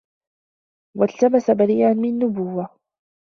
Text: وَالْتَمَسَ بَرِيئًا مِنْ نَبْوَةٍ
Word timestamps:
وَالْتَمَسَ 0.97 1.51
بَرِيئًا 1.51 1.93
مِنْ 1.93 2.19
نَبْوَةٍ 2.19 2.77